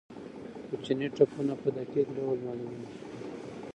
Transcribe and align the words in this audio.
کوچني 0.69 1.07
ټپونه 1.15 1.53
په 1.61 1.67
دقیق 1.77 2.07
ډول 2.17 2.37
معلومېږي. 2.45 2.97